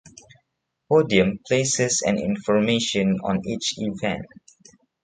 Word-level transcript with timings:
Podium 0.89 1.37
places 1.47 2.01
and 2.03 2.17
information 2.19 3.19
on 3.23 3.41
each 3.47 3.73
event. 3.77 4.25